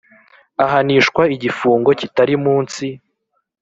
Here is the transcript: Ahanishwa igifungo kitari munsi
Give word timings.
Ahanishwa 0.63 1.21
igifungo 1.35 1.89
kitari 1.99 2.35
munsi 2.45 2.85